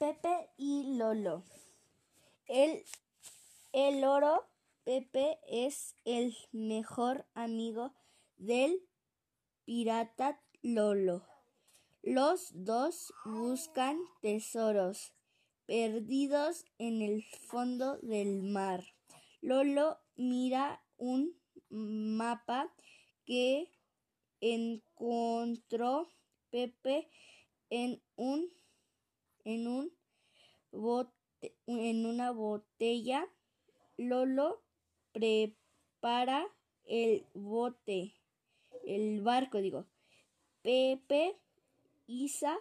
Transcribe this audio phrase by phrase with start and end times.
[0.00, 1.44] Pepe y Lolo.
[2.46, 2.82] El,
[3.74, 4.48] el loro
[4.82, 7.92] Pepe es el mejor amigo
[8.38, 8.80] del
[9.66, 11.26] pirata Lolo.
[12.02, 15.12] Los dos buscan tesoros
[15.66, 18.82] perdidos en el fondo del mar.
[19.42, 21.38] Lolo mira un
[21.68, 22.72] mapa
[23.26, 23.70] que
[24.40, 26.08] encontró
[26.48, 27.10] Pepe
[27.68, 28.50] en un
[29.50, 29.92] en un
[30.70, 31.12] bote,
[31.66, 33.26] en una botella.
[33.96, 34.62] Lolo
[35.12, 36.46] prepara
[36.84, 38.14] el bote,
[38.86, 39.86] el barco, digo.
[40.62, 41.38] Pepe
[42.06, 42.56] Isa,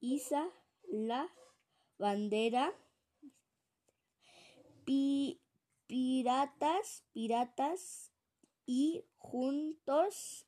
[0.00, 0.48] Isa
[0.88, 1.28] la
[1.98, 2.72] bandera.
[5.86, 8.12] piratas, piratas
[8.66, 10.46] y juntos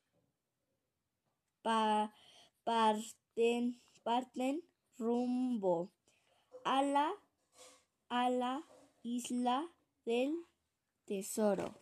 [2.65, 4.62] parten, parten
[4.98, 5.91] rumbo
[6.65, 7.12] a la,
[8.09, 8.64] a la
[9.03, 9.70] isla
[10.05, 10.34] del
[11.05, 11.75] tesoro.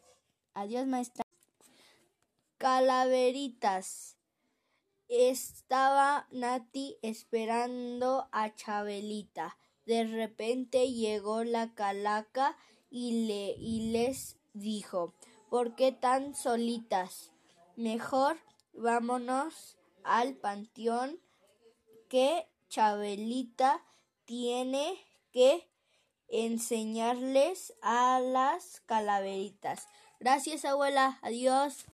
[0.55, 1.25] Adiós, maestra.
[2.59, 4.17] Calaveritas.
[5.09, 9.59] Estaba Nati esperando a Chabelita.
[9.85, 12.57] De repente llegó la calaca
[12.89, 15.15] y, le, y les dijo,
[15.51, 17.33] ¿por qué tan solitas?
[17.77, 18.39] Mejor
[18.73, 21.21] vámonos al panteón
[22.09, 23.83] que Chabelita
[24.25, 24.98] tiene
[25.31, 25.69] que
[26.27, 29.89] enseñarles a las calaveritas.
[30.20, 31.19] Gracias, abuela.
[31.20, 31.84] Adiós.